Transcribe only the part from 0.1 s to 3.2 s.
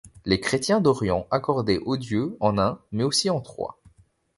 Les Chrétiens d’Orients accordaient au Dieu en un mais